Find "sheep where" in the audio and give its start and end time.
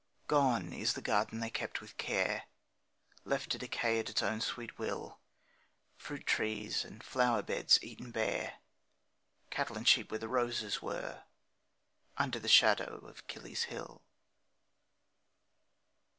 9.87-10.17